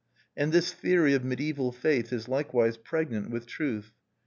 [0.35, 3.91] And this theory of mediaeval faith is likewise pregnant with truth.